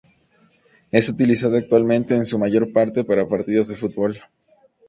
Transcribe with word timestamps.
Es 0.89 1.09
utilizado 1.09 1.57
actualmente 1.57 2.15
en 2.15 2.25
su 2.25 2.39
mayor 2.39 2.73
parte 2.73 3.03
para 3.03 3.29
partidos 3.29 3.67
de 3.67 3.75
fútbol. 3.75 4.19